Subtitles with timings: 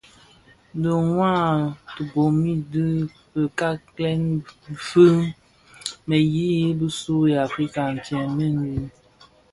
[0.81, 1.57] Dhi ňwad
[1.93, 2.83] tibomis bi
[3.31, 4.23] fikalèn
[4.87, 5.05] fi
[6.07, 8.57] bë yiyis bisu u Afrika ntsem mbiň.